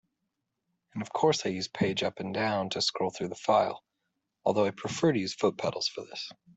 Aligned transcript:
And 0.95 1.03
of 1.03 1.13
course 1.13 1.45
I 1.45 1.49
use 1.49 1.67
page 1.67 2.01
up 2.01 2.19
and 2.19 2.33
down 2.33 2.71
to 2.71 2.81
scroll 2.81 3.11
through 3.11 3.27
the 3.27 3.35
file, 3.35 3.83
although 4.43 4.65
I 4.65 4.71
prefer 4.71 5.11
to 5.13 5.19
use 5.19 5.35
foot 5.35 5.59
pedals 5.59 5.87
for 5.89 6.01
this. 6.03 6.31